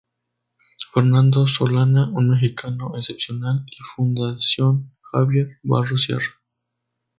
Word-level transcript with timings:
Fernando 0.91 1.45
Solana, 1.45 2.09
un 2.15 2.29
Mexicano 2.31 2.93
Excepcional 2.97 3.63
y 3.67 3.83
Fundación 3.83 4.95
Javier 5.11 5.59
Barros 5.61 6.01
Sierra. 6.07 6.39